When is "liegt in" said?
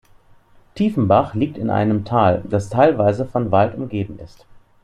1.35-1.69